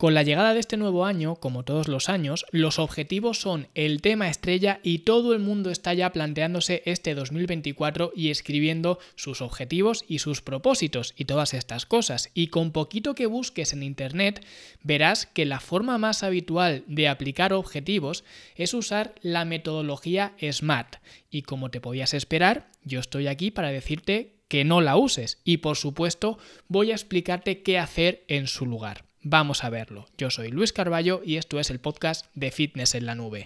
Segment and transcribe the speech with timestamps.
[0.00, 4.00] Con la llegada de este nuevo año, como todos los años, los objetivos son el
[4.00, 10.04] tema estrella y todo el mundo está ya planteándose este 2024 y escribiendo sus objetivos
[10.06, 12.30] y sus propósitos y todas estas cosas.
[12.32, 14.46] Y con poquito que busques en Internet,
[14.84, 18.22] verás que la forma más habitual de aplicar objetivos
[18.54, 20.98] es usar la metodología SMART.
[21.28, 25.56] Y como te podías esperar, yo estoy aquí para decirte que no la uses y
[25.56, 26.38] por supuesto
[26.68, 29.07] voy a explicarte qué hacer en su lugar.
[29.22, 30.06] Vamos a verlo.
[30.16, 33.44] Yo soy Luis Carballo y esto es el podcast de Fitness en la Nube.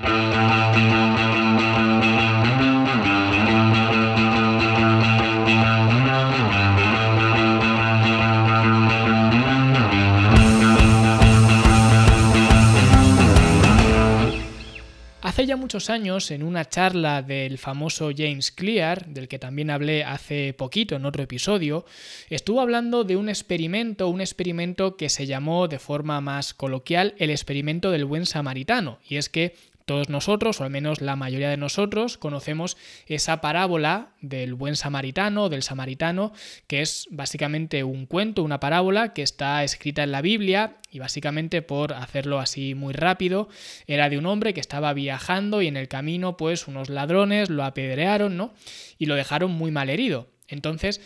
[15.91, 21.07] Años, en una charla del famoso James Clear, del que también hablé hace poquito en
[21.07, 21.87] otro episodio,
[22.29, 27.31] estuvo hablando de un experimento, un experimento que se llamó de forma más coloquial el
[27.31, 28.99] experimento del buen samaritano.
[29.09, 29.57] Y es que
[29.93, 35.51] todos nosotros, o al menos la mayoría de nosotros, conocemos esa parábola del buen samaritano,
[35.51, 36.33] del samaritano,
[36.67, 41.61] que es básicamente un cuento, una parábola que está escrita en la Biblia y básicamente
[41.61, 43.51] por hacerlo así muy rápido,
[43.87, 47.63] era de un hombre que estaba viajando y en el camino pues unos ladrones lo
[47.63, 48.55] apedrearon, ¿no?
[48.97, 50.31] Y lo dejaron muy mal herido.
[50.49, 51.03] Entonces,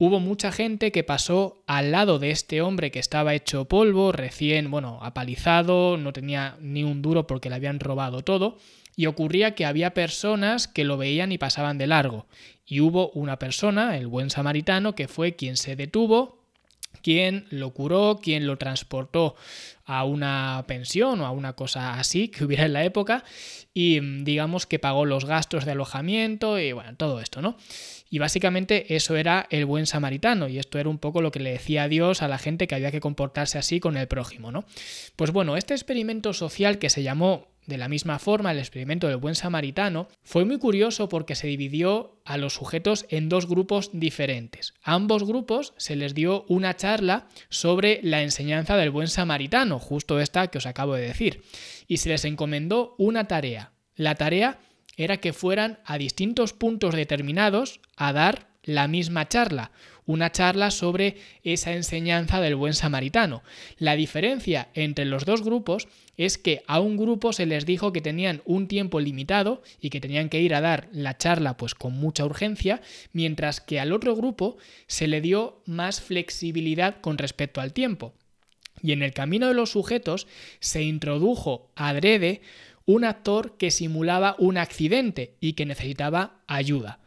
[0.00, 4.70] hubo mucha gente que pasó al lado de este hombre que estaba hecho polvo, recién,
[4.70, 8.56] bueno, apalizado, no tenía ni un duro porque le habían robado todo,
[8.96, 12.26] y ocurría que había personas que lo veían y pasaban de largo.
[12.64, 16.39] Y hubo una persona, el buen samaritano, que fue quien se detuvo,
[17.02, 19.34] quien lo curó, quien lo transportó
[19.84, 23.24] a una pensión o a una cosa así que hubiera en la época
[23.74, 27.56] y digamos que pagó los gastos de alojamiento y bueno, todo esto, ¿no?
[28.08, 31.52] Y básicamente eso era el buen samaritano y esto era un poco lo que le
[31.52, 34.64] decía Dios a la gente que había que comportarse así con el prójimo, ¿no?
[35.16, 39.18] Pues bueno, este experimento social que se llamó de la misma forma, el experimento del
[39.18, 44.74] buen samaritano fue muy curioso porque se dividió a los sujetos en dos grupos diferentes.
[44.82, 50.20] A ambos grupos se les dio una charla sobre la enseñanza del buen samaritano, justo
[50.20, 51.42] esta que os acabo de decir,
[51.86, 53.72] y se les encomendó una tarea.
[53.94, 54.58] La tarea
[54.96, 59.72] era que fueran a distintos puntos determinados a dar la misma charla,
[60.06, 63.42] una charla sobre esa enseñanza del buen samaritano.
[63.78, 68.00] La diferencia entre los dos grupos es que a un grupo se les dijo que
[68.00, 71.94] tenían un tiempo limitado y que tenían que ir a dar la charla pues con
[71.94, 74.56] mucha urgencia, mientras que al otro grupo
[74.86, 78.14] se le dio más flexibilidad con respecto al tiempo.
[78.82, 80.26] Y en el camino de los sujetos
[80.58, 82.40] se introdujo adrede
[82.86, 86.98] un actor que simulaba un accidente y que necesitaba ayuda.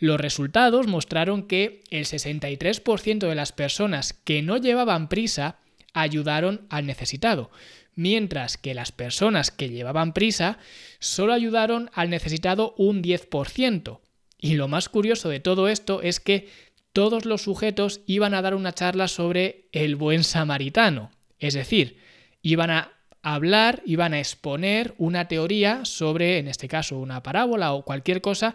[0.00, 5.58] Los resultados mostraron que el 63% de las personas que no llevaban prisa
[5.92, 7.50] ayudaron al necesitado,
[7.94, 10.58] mientras que las personas que llevaban prisa
[11.00, 14.00] solo ayudaron al necesitado un 10%.
[14.38, 16.48] Y lo más curioso de todo esto es que
[16.94, 21.98] todos los sujetos iban a dar una charla sobre el buen samaritano, es decir,
[22.40, 27.84] iban a hablar, iban a exponer una teoría sobre, en este caso, una parábola o
[27.84, 28.54] cualquier cosa,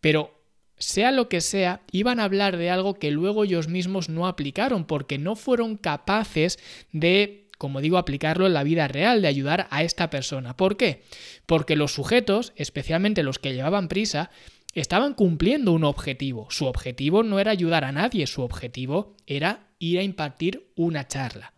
[0.00, 0.33] pero
[0.78, 4.84] sea lo que sea, iban a hablar de algo que luego ellos mismos no aplicaron
[4.84, 6.58] porque no fueron capaces
[6.92, 10.56] de como digo, aplicarlo en la vida real, de ayudar a esta persona.
[10.56, 11.02] ¿Por qué?
[11.46, 14.30] Porque los sujetos, especialmente los que llevaban prisa,
[14.74, 16.48] estaban cumpliendo un objetivo.
[16.50, 21.54] Su objetivo no era ayudar a nadie, su objetivo era ir a impartir una charla.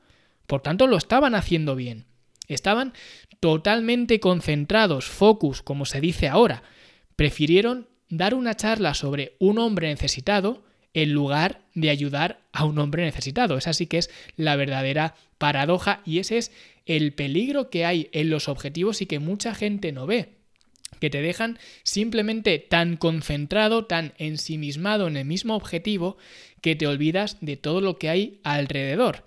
[0.47, 2.07] Por tanto, lo estaban haciendo bien.
[2.47, 2.93] Estaban
[3.41, 6.63] totalmente concentrados, focus, como se dice ahora.
[7.17, 13.05] Prefirieron dar una charla sobre un hombre necesitado en lugar de ayudar a un hombre
[13.05, 13.59] necesitado.
[13.59, 16.53] Esa sí que es la verdadera paradoja y ese es
[16.87, 20.37] el peligro que hay en los objetivos y que mucha gente no ve
[21.01, 26.17] que te dejan simplemente tan concentrado, tan ensimismado en el mismo objetivo,
[26.61, 29.25] que te olvidas de todo lo que hay alrededor.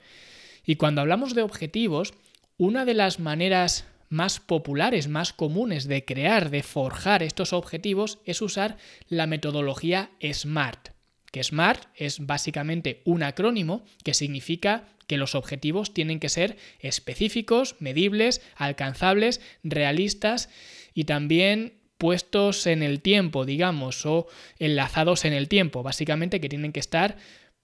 [0.65, 2.13] Y cuando hablamos de objetivos,
[2.57, 8.41] una de las maneras más populares, más comunes de crear, de forjar estos objetivos es
[8.41, 8.77] usar
[9.07, 10.89] la metodología SMART.
[11.31, 17.75] Que SMART es básicamente un acrónimo que significa que los objetivos tienen que ser específicos,
[17.79, 20.49] medibles, alcanzables, realistas
[20.93, 24.27] y también puestos en el tiempo, digamos, o
[24.57, 27.17] enlazados en el tiempo, básicamente que tienen que estar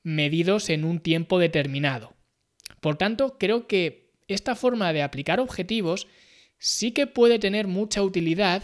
[0.04, 2.14] medidos en un tiempo determinado.
[2.82, 6.08] Por tanto, creo que esta forma de aplicar objetivos
[6.66, 8.64] sí que puede tener mucha utilidad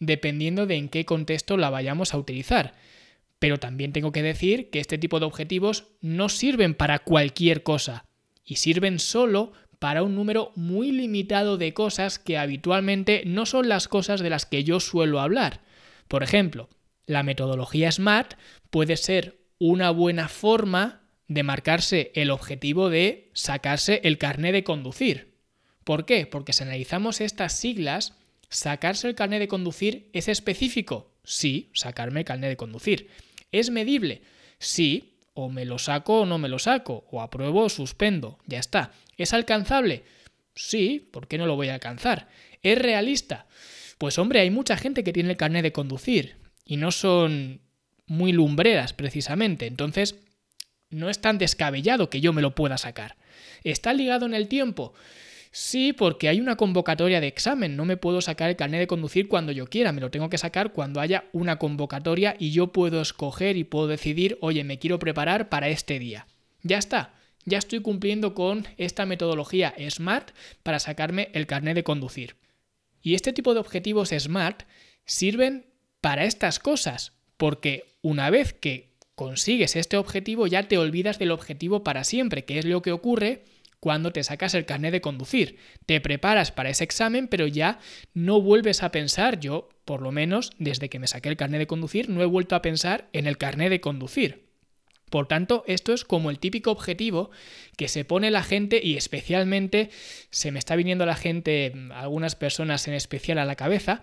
[0.00, 2.74] dependiendo de en qué contexto la vayamos a utilizar.
[3.38, 8.04] Pero también tengo que decir que este tipo de objetivos no sirven para cualquier cosa
[8.44, 13.88] y sirven solo para un número muy limitado de cosas que habitualmente no son las
[13.88, 15.62] cosas de las que yo suelo hablar.
[16.06, 16.68] Por ejemplo,
[17.06, 18.34] la metodología SMART
[18.68, 25.37] puede ser una buena forma de marcarse el objetivo de sacarse el carné de conducir.
[25.88, 26.26] ¿Por qué?
[26.26, 28.12] Porque si analizamos estas siglas,
[28.50, 31.14] sacarse el carné de conducir es específico.
[31.24, 33.08] Sí, sacarme el carné de conducir.
[33.52, 34.20] ¿Es medible?
[34.58, 38.58] Sí, o me lo saco o no me lo saco, o apruebo o suspendo, ya
[38.58, 38.92] está.
[39.16, 40.04] ¿Es alcanzable?
[40.54, 42.28] Sí, ¿por qué no lo voy a alcanzar?
[42.62, 43.46] ¿Es realista?
[43.96, 46.36] Pues hombre, hay mucha gente que tiene el carnet de conducir
[46.66, 47.62] y no son
[48.04, 50.16] muy lumbreras precisamente, entonces
[50.90, 53.16] no es tan descabellado que yo me lo pueda sacar.
[53.64, 54.92] ¿Está ligado en el tiempo?
[55.50, 57.76] Sí, porque hay una convocatoria de examen.
[57.76, 59.92] No me puedo sacar el carnet de conducir cuando yo quiera.
[59.92, 63.86] Me lo tengo que sacar cuando haya una convocatoria y yo puedo escoger y puedo
[63.86, 66.26] decidir, oye, me quiero preparar para este día.
[66.62, 67.14] Ya está.
[67.44, 72.36] Ya estoy cumpliendo con esta metodología SMART para sacarme el carnet de conducir.
[73.00, 74.64] Y este tipo de objetivos SMART
[75.06, 75.66] sirven
[76.00, 81.82] para estas cosas, porque una vez que consigues este objetivo ya te olvidas del objetivo
[81.82, 83.44] para siempre, que es lo que ocurre
[83.80, 85.58] cuando te sacas el carnet de conducir.
[85.86, 87.78] Te preparas para ese examen, pero ya
[88.14, 91.66] no vuelves a pensar, yo por lo menos desde que me saqué el carnet de
[91.66, 94.48] conducir, no he vuelto a pensar en el carnet de conducir.
[95.10, 97.30] Por tanto, esto es como el típico objetivo
[97.76, 99.90] que se pone la gente y especialmente
[100.30, 104.02] se me está viniendo la gente, algunas personas en especial a la cabeza,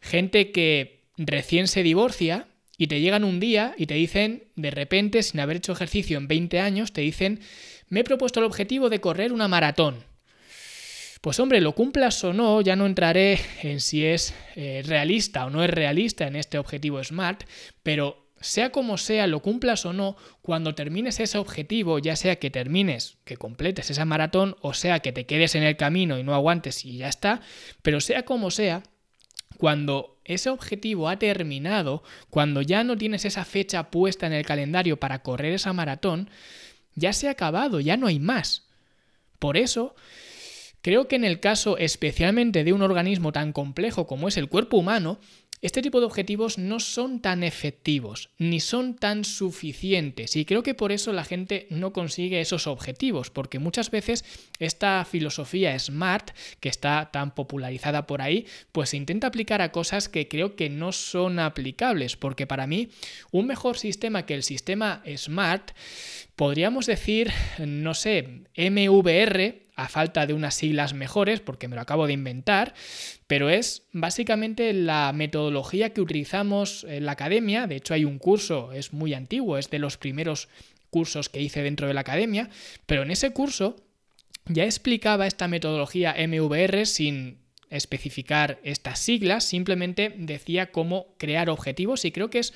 [0.00, 5.22] gente que recién se divorcia y te llegan un día y te dicen, de repente,
[5.22, 7.40] sin haber hecho ejercicio en 20 años, te dicen
[7.92, 10.02] me he propuesto el objetivo de correr una maratón.
[11.20, 15.50] Pues hombre, lo cumplas o no, ya no entraré en si es eh, realista o
[15.50, 17.44] no es realista en este objetivo SMART,
[17.82, 22.48] pero sea como sea, lo cumplas o no, cuando termines ese objetivo, ya sea que
[22.48, 26.34] termines, que completes esa maratón, o sea que te quedes en el camino y no
[26.34, 27.42] aguantes y ya está,
[27.82, 28.84] pero sea como sea,
[29.58, 34.98] cuando ese objetivo ha terminado, cuando ya no tienes esa fecha puesta en el calendario
[34.98, 36.30] para correr esa maratón,
[36.94, 38.66] ya se ha acabado, ya no hay más.
[39.38, 39.94] Por eso,
[40.82, 44.76] creo que en el caso especialmente de un organismo tan complejo como es el cuerpo
[44.76, 45.18] humano,
[45.62, 50.74] este tipo de objetivos no son tan efectivos ni son tan suficientes y creo que
[50.74, 54.24] por eso la gente no consigue esos objetivos, porque muchas veces
[54.58, 60.08] esta filosofía SMART, que está tan popularizada por ahí, pues se intenta aplicar a cosas
[60.08, 62.88] que creo que no son aplicables, porque para mí
[63.30, 65.70] un mejor sistema que el sistema SMART
[66.36, 72.06] podríamos decir, no sé, MVR, a falta de unas siglas mejores, porque me lo acabo
[72.06, 72.74] de inventar,
[73.26, 77.66] pero es básicamente la metodología que utilizamos en la academia.
[77.66, 80.48] De hecho, hay un curso, es muy antiguo, es de los primeros
[80.90, 82.50] cursos que hice dentro de la academia,
[82.86, 83.76] pero en ese curso
[84.46, 87.38] ya explicaba esta metodología MVR sin
[87.70, 92.52] especificar estas siglas, simplemente decía cómo crear objetivos y creo que es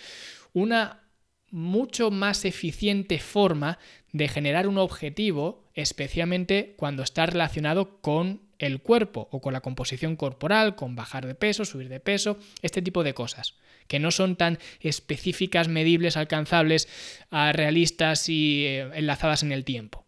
[0.53, 1.05] una
[1.51, 3.79] mucho más eficiente forma
[4.13, 10.17] de generar un objetivo, especialmente cuando está relacionado con el cuerpo o con la composición
[10.17, 13.55] corporal, con bajar de peso, subir de peso, este tipo de cosas,
[13.87, 16.89] que no son tan específicas, medibles, alcanzables,
[17.31, 20.05] ah, realistas y eh, enlazadas en el tiempo.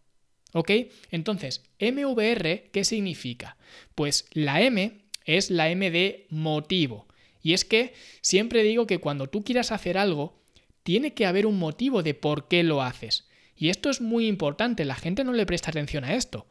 [0.54, 0.70] ¿Ok?
[1.10, 3.58] Entonces, MVR, ¿qué significa?
[3.94, 7.06] Pues la M es la M de motivo.
[7.42, 10.40] Y es que siempre digo que cuando tú quieras hacer algo,
[10.82, 13.27] tiene que haber un motivo de por qué lo haces.
[13.58, 16.46] Y esto es muy importante, la gente no le presta atención a esto.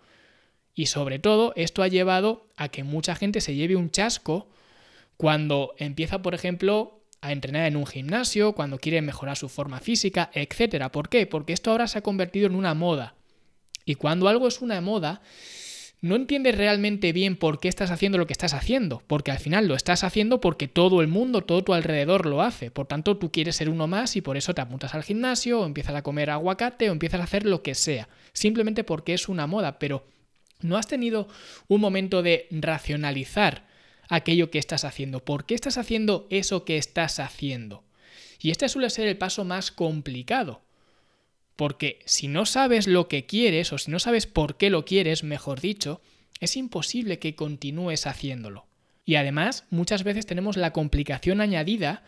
[0.75, 4.49] Y sobre todo, esto ha llevado a que mucha gente se lleve un chasco
[5.15, 10.29] cuando empieza, por ejemplo, a entrenar en un gimnasio, cuando quiere mejorar su forma física,
[10.33, 10.89] etc.
[10.91, 11.25] ¿Por qué?
[11.25, 13.15] Porque esto ahora se ha convertido en una moda.
[13.85, 15.21] Y cuando algo es una moda,
[16.00, 19.68] no entiendes realmente bien por qué estás haciendo lo que estás haciendo, porque al final
[19.68, 22.70] lo estás haciendo porque todo el mundo, todo tu alrededor lo hace.
[22.70, 25.66] Por tanto, tú quieres ser uno más y por eso te apuntas al gimnasio o
[25.66, 29.48] empiezas a comer aguacate o empiezas a hacer lo que sea, simplemente porque es una
[29.48, 30.06] moda, pero
[30.62, 31.27] no has tenido
[31.68, 33.66] un momento de racionalizar
[34.10, 35.24] aquello que estás haciendo.
[35.25, 37.84] ¿Por qué estás haciendo eso que estás haciendo?
[38.39, 40.62] Y este suele ser el paso más complicado,
[41.57, 45.23] porque si no sabes lo que quieres o si no sabes por qué lo quieres,
[45.23, 46.01] mejor dicho,
[46.39, 48.67] es imposible que continúes haciéndolo.
[49.03, 52.03] Y además, muchas veces tenemos la complicación añadida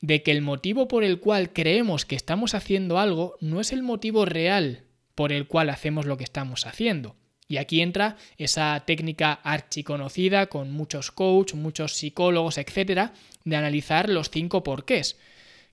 [0.00, 3.82] de que el motivo por el cual creemos que estamos haciendo algo no es el
[3.82, 7.16] motivo real por el cual hacemos lo que estamos haciendo.
[7.48, 13.14] Y aquí entra esa técnica archiconocida con muchos coaches, muchos psicólogos, etcétera,
[13.44, 15.16] de analizar los cinco porqués,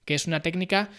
[0.05, 0.89] que es una técnica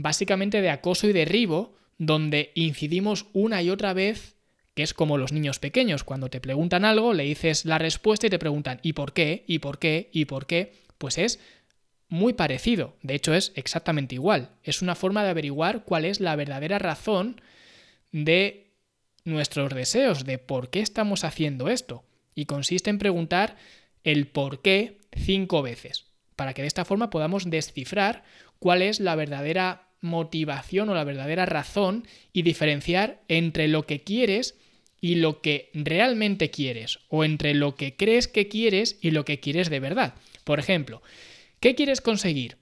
[0.00, 4.36] básicamente de acoso y derribo, donde incidimos una y otra vez
[4.74, 8.30] que es como los niños pequeños, cuando te preguntan algo, le dices la respuesta y
[8.30, 9.42] te preguntan ¿y por qué?
[9.48, 10.08] ¿y por qué?
[10.12, 10.72] ¿y por qué?
[10.98, 11.40] Pues es
[12.08, 16.36] muy parecido, de hecho es exactamente igual, es una forma de averiguar cuál es la
[16.36, 17.40] verdadera razón
[18.12, 18.70] de
[19.24, 22.04] nuestros deseos, de por qué estamos haciendo esto,
[22.36, 23.56] y consiste en preguntar
[24.04, 28.22] el por qué cinco veces, para que de esta forma podamos descifrar
[28.60, 34.56] cuál es la verdadera motivación o la verdadera razón y diferenciar entre lo que quieres
[35.00, 39.40] y lo que realmente quieres, o entre lo que crees que quieres y lo que
[39.40, 40.14] quieres de verdad.
[40.44, 41.02] Por ejemplo,
[41.60, 42.58] ¿qué quieres conseguir?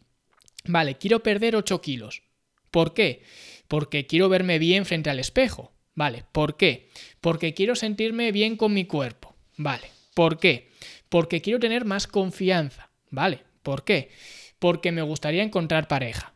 [0.67, 2.23] Vale, quiero perder 8 kilos.
[2.71, 3.23] ¿Por qué?
[3.69, 5.73] Porque quiero verme bien frente al espejo.
[5.95, 6.91] Vale, ¿por qué?
[7.21, 9.35] Porque quiero sentirme bien con mi cuerpo.
[9.57, 10.69] Vale, ¿por qué?
[11.09, 12.91] Porque quiero tener más confianza.
[13.09, 14.11] Vale, ¿por qué?
[14.59, 16.36] Porque me gustaría encontrar pareja.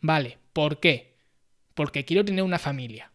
[0.00, 1.14] Vale, ¿por qué?
[1.74, 3.12] Porque quiero tener una familia.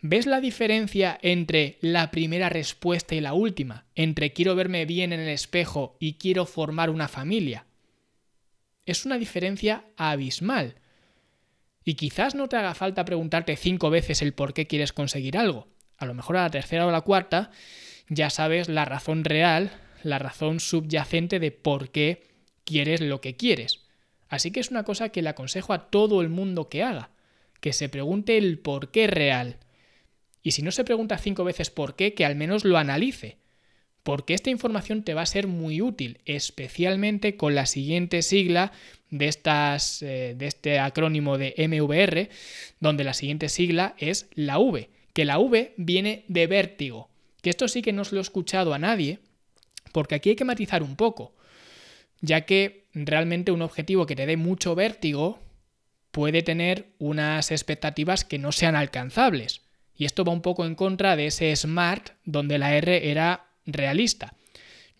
[0.00, 3.86] ¿Ves la diferencia entre la primera respuesta y la última?
[3.94, 7.66] Entre quiero verme bien en el espejo y quiero formar una familia.
[8.84, 10.76] Es una diferencia abismal.
[11.82, 15.68] Y quizás no te haga falta preguntarte cinco veces el por qué quieres conseguir algo.
[15.96, 17.50] A lo mejor a la tercera o la cuarta
[18.08, 22.28] ya sabes la razón real, la razón subyacente de por qué
[22.64, 23.85] quieres lo que quieres.
[24.28, 27.10] Así que es una cosa que le aconsejo a todo el mundo que haga,
[27.60, 29.58] que se pregunte el por qué real.
[30.42, 33.38] Y si no se pregunta cinco veces por qué, que al menos lo analice,
[34.06, 38.70] porque esta información te va a ser muy útil, especialmente con la siguiente sigla
[39.10, 42.28] de, estas, eh, de este acrónimo de MVR,
[42.78, 47.10] donde la siguiente sigla es la V, que la V viene de vértigo,
[47.42, 49.18] que esto sí que no se lo he escuchado a nadie,
[49.90, 51.34] porque aquí hay que matizar un poco,
[52.20, 55.38] ya que realmente un objetivo que te dé mucho vértigo
[56.10, 59.60] puede tener unas expectativas que no sean alcanzables.
[59.94, 64.34] Y esto va un poco en contra de ese SMART donde la R era realista.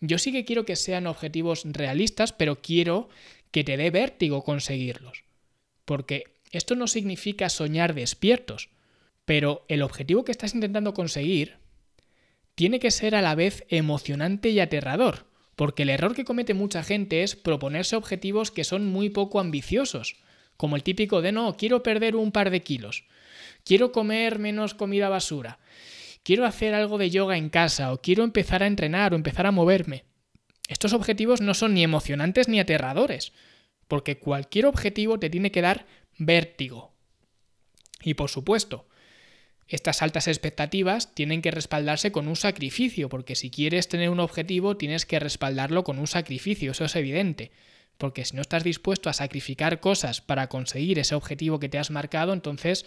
[0.01, 3.09] Yo sí que quiero que sean objetivos realistas, pero quiero
[3.51, 5.25] que te dé vértigo conseguirlos.
[5.87, 8.69] Porque esto no significa soñar despiertos,
[9.25, 11.57] pero el objetivo que estás intentando conseguir
[12.55, 15.26] tiene que ser a la vez emocionante y aterrador,
[15.57, 20.17] porque el error que comete mucha gente es proponerse objetivos que son muy poco ambiciosos,
[20.57, 23.05] como el típico de no, quiero perder un par de kilos,
[23.65, 25.59] quiero comer menos comida basura,
[26.23, 29.51] quiero hacer algo de yoga en casa, o quiero empezar a entrenar o empezar a
[29.51, 30.05] moverme.
[30.69, 33.33] Estos objetivos no son ni emocionantes ni aterradores,
[33.89, 35.87] porque cualquier objetivo te tiene que dar
[36.19, 36.93] vértigo.
[38.03, 38.89] Y por supuesto,
[39.69, 44.77] estas altas expectativas tienen que respaldarse con un sacrificio, porque si quieres tener un objetivo
[44.77, 47.51] tienes que respaldarlo con un sacrificio, eso es evidente.
[47.99, 51.91] Porque si no estás dispuesto a sacrificar cosas para conseguir ese objetivo que te has
[51.91, 52.85] marcado, entonces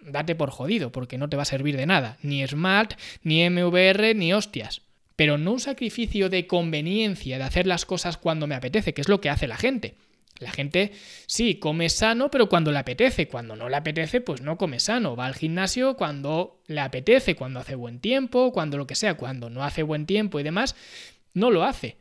[0.00, 2.18] date por jodido, porque no te va a servir de nada.
[2.22, 2.92] Ni Smart,
[3.22, 4.82] ni MVR, ni hostias
[5.16, 9.08] pero no un sacrificio de conveniencia, de hacer las cosas cuando me apetece, que es
[9.08, 9.94] lo que hace la gente.
[10.38, 10.92] La gente
[11.26, 15.14] sí come sano, pero cuando le apetece, cuando no le apetece, pues no come sano.
[15.14, 19.48] Va al gimnasio cuando le apetece, cuando hace buen tiempo, cuando lo que sea, cuando
[19.48, 20.74] no hace buen tiempo y demás,
[21.34, 21.96] no lo hace.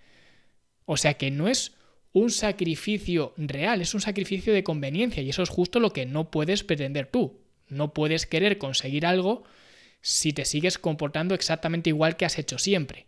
[0.86, 1.74] O sea que no es
[2.12, 6.32] un sacrificio real, es un sacrificio de conveniencia y eso es justo lo que no
[6.32, 7.40] puedes pretender tú.
[7.68, 9.44] No puedes querer conseguir algo
[10.02, 13.08] si te sigues comportando exactamente igual que has hecho siempre.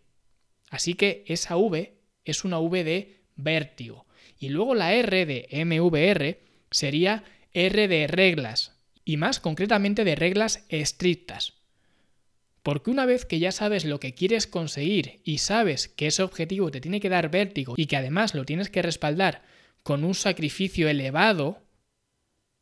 [0.70, 4.06] Así que esa V es una V de vértigo.
[4.38, 6.40] Y luego la R de MVR
[6.70, 11.54] sería R de reglas, y más concretamente de reglas estrictas.
[12.62, 16.70] Porque una vez que ya sabes lo que quieres conseguir y sabes que ese objetivo
[16.72, 19.42] te tiene que dar vértigo y que además lo tienes que respaldar
[19.84, 21.62] con un sacrificio elevado,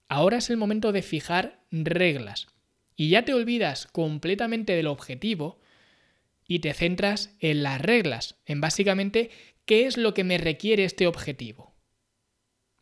[0.08, 2.48] ahora es el momento de fijar reglas
[2.96, 5.58] y ya te olvidas completamente del objetivo
[6.46, 9.30] y te centras en las reglas, en básicamente
[9.64, 11.74] qué es lo que me requiere este objetivo.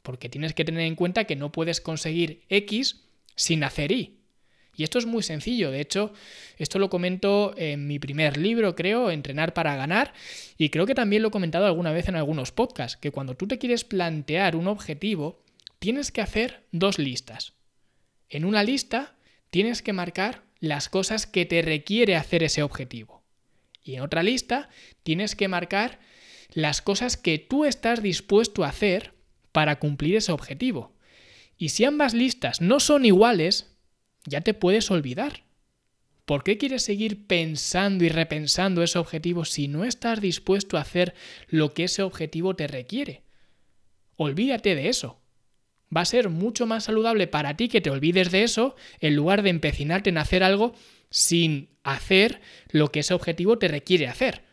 [0.03, 3.05] Porque tienes que tener en cuenta que no puedes conseguir X
[3.37, 4.19] sin hacer Y.
[4.75, 6.15] Y esto es muy sencillo, de hecho,
[6.57, 10.15] esto lo comento en mi primer libro, creo, Entrenar para ganar,
[10.57, 13.47] y creo que también lo he comentado alguna vez en algunos podcasts, que cuando tú
[13.47, 15.43] te quieres plantear un objetivo,
[15.79, 17.53] tienes que hacer dos listas.
[18.31, 19.15] En una lista
[19.51, 23.23] tienes que marcar las cosas que te requiere hacer ese objetivo.
[23.85, 24.71] Y en otra lista
[25.03, 26.01] tienes que marcar
[26.53, 29.15] las cosas que tú estás dispuesto a hacer
[29.53, 30.95] para cumplir ese objetivo.
[31.57, 33.77] Y si ambas listas no son iguales,
[34.25, 35.45] ya te puedes olvidar.
[36.25, 41.15] ¿Por qué quieres seguir pensando y repensando ese objetivo si no estás dispuesto a hacer
[41.49, 43.23] lo que ese objetivo te requiere?
[44.17, 45.23] Olvídate de eso
[45.95, 49.43] va a ser mucho más saludable para ti que te olvides de eso en lugar
[49.43, 50.75] de empecinarte en hacer algo
[51.11, 52.41] sin hacer
[52.71, 54.45] lo que ese objetivo te requiere hacer.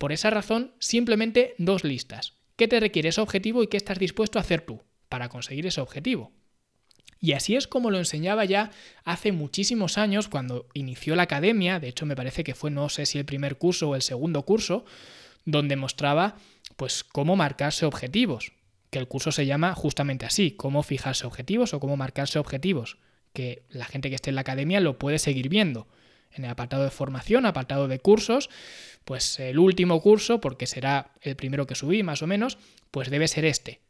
[0.00, 2.32] Por esa razón, simplemente dos listas.
[2.56, 4.80] ¿Qué te requiere ese objetivo y qué estás dispuesto a hacer tú
[5.10, 6.32] para conseguir ese objetivo?
[7.20, 8.70] Y así es como lo enseñaba ya
[9.04, 13.04] hace muchísimos años cuando inició la academia, de hecho me parece que fue no sé
[13.04, 14.86] si el primer curso o el segundo curso,
[15.44, 16.36] donde mostraba
[16.78, 18.52] pues cómo marcarse objetivos,
[18.88, 22.96] que el curso se llama justamente así, cómo fijarse objetivos o cómo marcarse objetivos,
[23.34, 25.88] que la gente que esté en la academia lo puede seguir viendo.
[26.32, 28.50] En el apartado de formación, apartado de cursos,
[29.04, 32.58] pues el último curso, porque será el primero que subí más o menos,
[32.90, 33.80] pues debe ser este,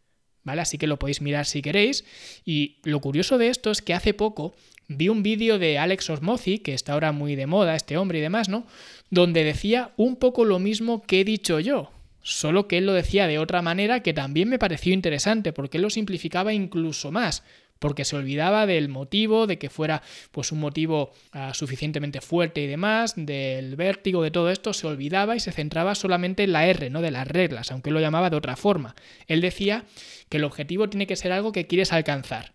[0.42, 0.62] ¿vale?
[0.62, 2.04] Así que lo podéis mirar si queréis.
[2.44, 4.54] Y lo curioso de esto es que hace poco
[4.88, 8.23] vi un vídeo de Alex Osmozi, que está ahora muy de moda, este hombre y
[8.23, 8.66] demás, ¿no?
[9.11, 11.90] Donde decía un poco lo mismo que he dicho yo.
[12.23, 15.82] Solo que él lo decía de otra manera que también me pareció interesante, porque él
[15.82, 17.42] lo simplificaba incluso más
[17.81, 22.67] porque se olvidaba del motivo, de que fuera pues un motivo ah, suficientemente fuerte y
[22.69, 26.91] demás, del vértigo, de todo esto, se olvidaba y se centraba solamente en la R,
[26.91, 28.95] no de las reglas, aunque lo llamaba de otra forma.
[29.27, 29.87] Él decía
[30.29, 32.55] que el objetivo tiene que ser algo que quieres alcanzar,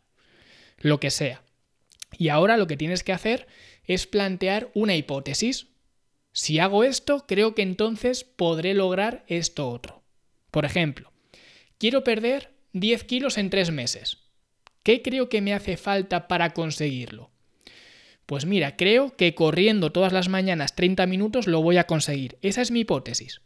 [0.77, 1.41] lo que sea.
[2.17, 3.47] Y ahora lo que tienes que hacer
[3.83, 5.67] es plantear una hipótesis.
[6.31, 10.03] Si hago esto, creo que entonces podré lograr esto otro.
[10.51, 11.11] Por ejemplo,
[11.79, 14.24] quiero perder 10 kilos en 3 meses.
[14.85, 17.31] ¿Qué creo que me hace falta para conseguirlo?
[18.27, 22.37] Pues mira, creo que corriendo todas las mañanas 30 minutos lo voy a conseguir.
[22.43, 23.41] Esa es mi hipótesis.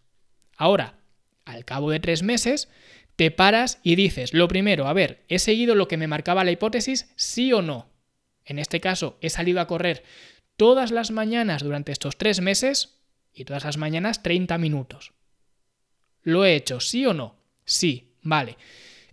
[0.58, 1.00] Ahora,
[1.46, 2.68] al cabo de tres meses,
[3.16, 6.52] te paras y dices, lo primero, a ver, ¿he seguido lo que me marcaba la
[6.52, 7.10] hipótesis?
[7.16, 7.90] ¿Sí o no?
[8.44, 10.04] En este caso, he salido a correr
[10.58, 13.00] todas las mañanas durante estos tres meses
[13.34, 15.14] y todas las mañanas 30 minutos.
[16.22, 16.82] ¿Lo he hecho?
[16.82, 17.38] ¿Sí o no?
[17.64, 18.58] Sí, vale.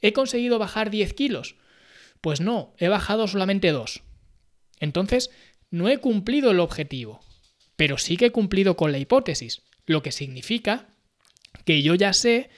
[0.00, 1.54] ¿He conseguido bajar 10 kilos?
[2.26, 4.02] Pues no, he bajado solamente dos.
[4.80, 5.30] Entonces,
[5.71, 7.21] no he cumplido el objetivo,
[7.76, 10.88] pero sí que he cumplido con la hipótesis, lo que significa
[11.64, 12.50] que yo ya sé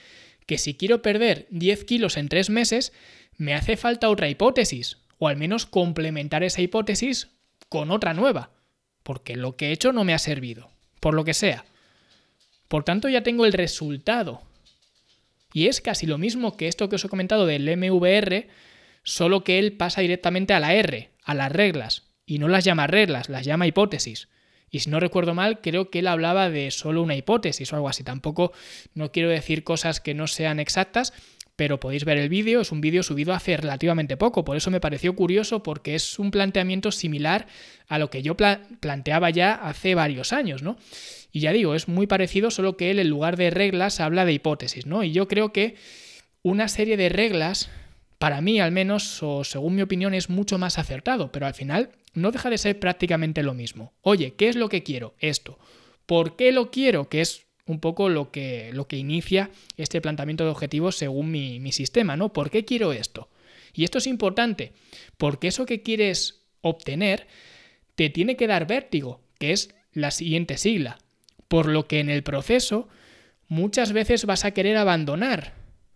[0.47, 2.93] que si quiero perder 10 kilos en tres meses,
[3.37, 7.27] me hace falta otra hipótesis, o al menos complementar esa hipótesis
[7.69, 8.49] con otra nueva,
[9.03, 11.63] porque lo que he hecho no me ha servido, por lo que sea.
[12.69, 14.41] Por tanto, ya tengo el resultado.
[15.53, 18.47] Y es casi lo mismo que esto que os he comentado del MVR,
[19.03, 22.87] solo que él pasa directamente a la R, a las reglas, y no las llama
[22.87, 24.29] reglas, las llama hipótesis.
[24.69, 27.89] Y si no recuerdo mal, creo que él hablaba de solo una hipótesis o algo
[27.89, 28.03] así.
[28.03, 28.51] Tampoco
[28.93, 31.13] no quiero decir cosas que no sean exactas,
[31.59, 34.79] pero podéis ver el vídeo, es un vídeo subido hace relativamente poco, por eso me
[34.79, 37.47] pareció curioso porque es un planteamiento similar
[37.89, 40.77] a lo que yo planteaba ya hace varios años, ¿no?
[41.33, 44.31] Y ya digo, es muy parecido, solo que él en lugar de reglas habla de
[44.31, 45.03] hipótesis, ¿no?
[45.03, 45.75] Y yo creo que
[46.43, 47.69] una serie de reglas
[48.19, 51.91] para mí al menos, o según mi opinión, es mucho más acertado, pero al final
[52.13, 53.93] no deja de ser prácticamente lo mismo.
[54.01, 55.15] Oye, ¿qué es lo que quiero?
[55.19, 55.57] Esto.
[56.05, 57.07] ¿Por qué lo quiero?
[57.07, 61.59] Que es un poco lo que, lo que inicia este planteamiento de objetivos según mi,
[61.61, 62.33] mi sistema, ¿no?
[62.33, 63.29] ¿Por qué quiero esto?
[63.73, 64.73] Y esto es importante,
[65.17, 67.27] porque eso que quieres obtener
[67.95, 70.97] te tiene que dar vértigo, que es la siguiente sigla,
[71.47, 72.89] por lo que en el proceso
[73.47, 75.53] muchas veces vas a querer abandonar,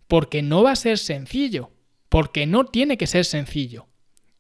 [0.07, 1.71] porque no va a ser sencillo
[2.13, 3.87] porque no tiene que ser sencillo.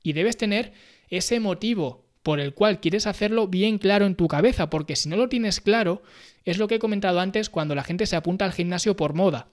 [0.03, 0.73] Y debes tener
[1.09, 5.17] ese motivo por el cual quieres hacerlo bien claro en tu cabeza, porque si no
[5.17, 6.03] lo tienes claro,
[6.45, 9.47] es lo que he comentado antes cuando la gente se apunta al gimnasio por moda.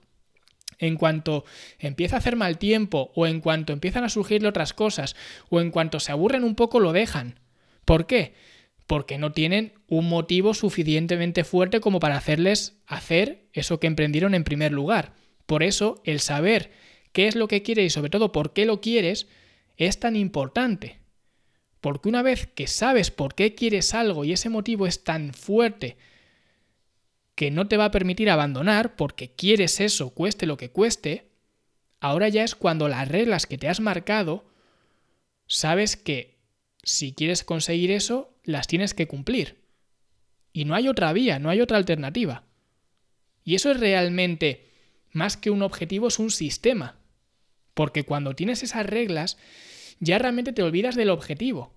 [0.77, 1.45] En cuanto
[1.79, 5.15] empieza a hacer mal tiempo, o en cuanto empiezan a surgirle otras cosas,
[5.49, 7.39] o en cuanto se aburren un poco, lo dejan.
[7.85, 8.35] ¿Por qué?
[8.85, 14.43] Porque no tienen un motivo suficientemente fuerte como para hacerles hacer eso que emprendieron en
[14.43, 15.15] primer lugar.
[15.47, 16.69] Por eso, el saber
[17.11, 19.27] qué es lo que quieres y sobre todo por qué lo quieres
[19.77, 20.99] es tan importante.
[21.79, 25.97] Porque una vez que sabes por qué quieres algo y ese motivo es tan fuerte
[27.35, 31.31] que no te va a permitir abandonar porque quieres eso, cueste lo que cueste,
[31.99, 34.45] ahora ya es cuando las reglas que te has marcado,
[35.47, 36.37] sabes que
[36.83, 39.61] si quieres conseguir eso, las tienes que cumplir.
[40.53, 42.43] Y no hay otra vía, no hay otra alternativa.
[43.43, 44.69] Y eso es realmente,
[45.11, 47.00] más que un objetivo, es un sistema.
[47.73, 49.37] Porque cuando tienes esas reglas,
[49.99, 51.73] ya realmente te olvidas del objetivo.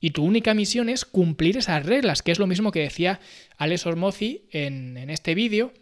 [0.00, 3.20] Y tu única misión es cumplir esas reglas, que es lo mismo que decía
[3.56, 5.72] Alex Ormozi en, en este vídeo,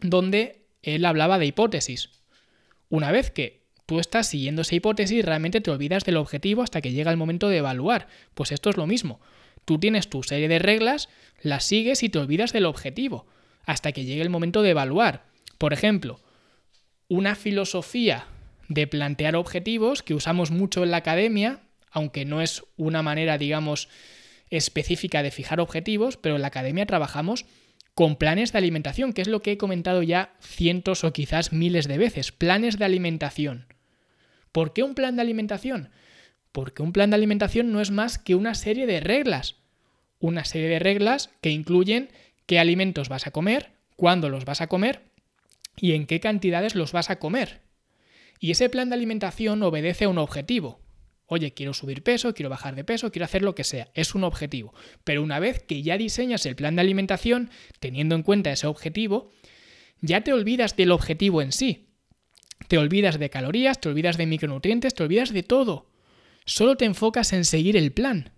[0.00, 2.10] donde él hablaba de hipótesis.
[2.88, 6.92] Una vez que tú estás siguiendo esa hipótesis, realmente te olvidas del objetivo hasta que
[6.92, 8.08] llega el momento de evaluar.
[8.34, 9.20] Pues esto es lo mismo.
[9.64, 11.08] Tú tienes tu serie de reglas,
[11.42, 13.26] las sigues y te olvidas del objetivo,
[13.64, 15.26] hasta que llegue el momento de evaluar.
[15.58, 16.20] Por ejemplo,
[17.08, 18.26] una filosofía
[18.70, 21.58] de plantear objetivos que usamos mucho en la academia,
[21.90, 23.88] aunque no es una manera, digamos,
[24.48, 27.46] específica de fijar objetivos, pero en la academia trabajamos
[27.94, 31.88] con planes de alimentación, que es lo que he comentado ya cientos o quizás miles
[31.88, 32.30] de veces.
[32.30, 33.66] Planes de alimentación.
[34.52, 35.90] ¿Por qué un plan de alimentación?
[36.52, 39.56] Porque un plan de alimentación no es más que una serie de reglas.
[40.20, 42.08] Una serie de reglas que incluyen
[42.46, 45.02] qué alimentos vas a comer, cuándo los vas a comer
[45.76, 47.68] y en qué cantidades los vas a comer.
[48.40, 50.80] Y ese plan de alimentación obedece a un objetivo.
[51.26, 53.90] Oye, quiero subir peso, quiero bajar de peso, quiero hacer lo que sea.
[53.94, 54.74] Es un objetivo.
[55.04, 59.30] Pero una vez que ya diseñas el plan de alimentación, teniendo en cuenta ese objetivo,
[60.00, 61.90] ya te olvidas del objetivo en sí.
[62.66, 65.90] Te olvidas de calorías, te olvidas de micronutrientes, te olvidas de todo.
[66.46, 68.32] Solo te enfocas en seguir el plan.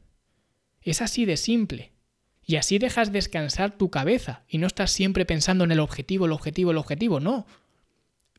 [0.82, 1.92] Es así de simple.
[2.44, 6.32] Y así dejas descansar tu cabeza y no estás siempre pensando en el objetivo, el
[6.32, 7.20] objetivo, el objetivo.
[7.20, 7.46] No.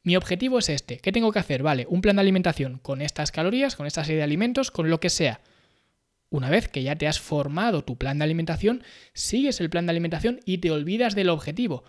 [0.04, 0.98] Mi objetivo es este.
[0.98, 1.64] ¿Qué tengo que hacer?
[1.64, 5.00] Vale, un plan de alimentación con estas calorías, con esta serie de alimentos, con lo
[5.00, 5.40] que sea.
[6.30, 9.92] Una vez que ya te has formado tu plan de alimentación, sigues el plan de
[9.92, 11.86] alimentación y te olvidas del objetivo.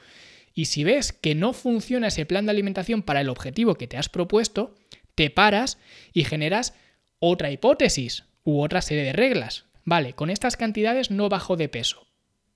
[0.54, 3.96] Y si ves que no funciona ese plan de alimentación para el objetivo que te
[3.96, 4.76] has propuesto,
[5.16, 5.78] te paras
[6.12, 6.74] y generas
[7.18, 9.64] otra hipótesis u otra serie de reglas.
[9.84, 12.06] Vale, con estas cantidades no bajo de peso.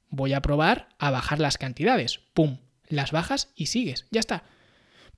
[0.08, 2.20] Voy a probar a bajar las cantidades.
[2.32, 2.58] ¡Pum!
[2.86, 4.06] Las bajas y sigues.
[4.10, 4.44] Ya está.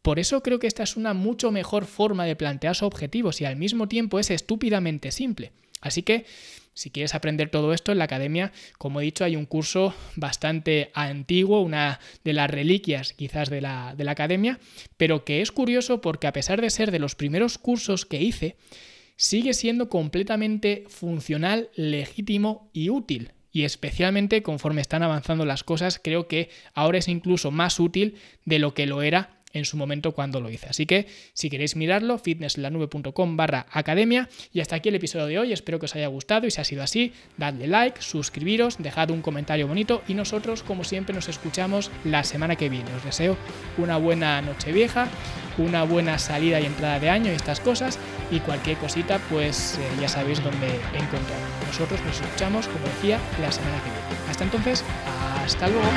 [0.03, 3.57] Por eso creo que esta es una mucho mejor forma de plantearse objetivos y al
[3.57, 5.53] mismo tiempo es estúpidamente simple.
[5.81, 6.25] Así que
[6.73, 10.91] si quieres aprender todo esto en la academia, como he dicho, hay un curso bastante
[10.95, 14.59] antiguo, una de las reliquias quizás de la, de la academia,
[14.97, 18.57] pero que es curioso porque a pesar de ser de los primeros cursos que hice,
[19.17, 26.29] sigue siendo completamente funcional, legítimo y útil y especialmente conforme están avanzando las cosas, creo
[26.29, 30.41] que ahora es incluso más útil de lo que lo era en su momento cuando
[30.41, 30.67] lo hice.
[30.69, 34.29] Así que si queréis mirarlo, fitnesslanube.com barra academia.
[34.53, 35.53] Y hasta aquí el episodio de hoy.
[35.53, 39.23] Espero que os haya gustado y si ha sido así, dadle like, suscribiros, dejad un
[39.23, 42.93] comentario bonito y nosotros, como siempre, nos escuchamos la semana que viene.
[42.95, 43.37] Os deseo
[43.79, 45.09] una buena noche vieja,
[45.59, 47.99] una buena salida y entrada de año y estas cosas.
[48.31, 51.39] Y cualquier cosita, pues eh, ya sabéis dónde encontrar.
[51.67, 54.31] Nosotros nos escuchamos, como decía, la semana que viene.
[54.31, 54.85] Hasta entonces,
[55.45, 55.89] hasta luego.